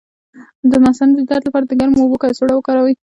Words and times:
د 0.71 0.73
مثانې 0.85 1.13
د 1.17 1.21
درد 1.29 1.43
لپاره 1.47 1.65
د 1.67 1.71
ګرمو 1.79 2.01
اوبو 2.03 2.21
کڅوړه 2.21 2.53
وکاروئ 2.55 2.93